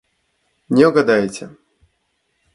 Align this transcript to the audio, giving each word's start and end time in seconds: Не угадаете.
Не 0.75 0.87
угадаете. 0.87 1.49